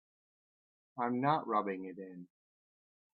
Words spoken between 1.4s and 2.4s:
rubbing it in.